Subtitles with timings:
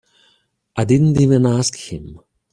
[0.75, 2.21] I didn't even ask him.